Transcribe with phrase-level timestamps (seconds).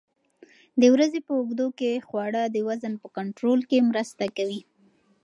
[0.81, 4.61] د ورځې په اوږدو کې خواړه د وزن په کنټرول کې مرسته کوي.